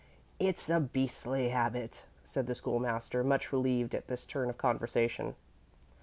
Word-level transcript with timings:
"It's 0.39 0.67
a 0.67 0.79
beastly 0.79 1.49
habit," 1.49 2.07
said 2.25 2.47
the 2.47 2.55
School 2.55 2.79
master, 2.79 3.23
much 3.23 3.53
relieved 3.53 3.93
at 3.93 4.07
this 4.07 4.25
turn 4.25 4.49
of 4.49 4.55
the 4.55 4.59
conversation. 4.61 5.35